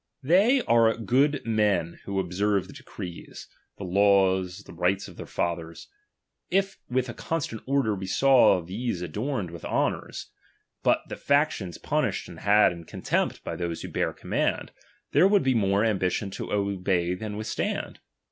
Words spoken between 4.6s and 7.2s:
and rights of their fathers. If with a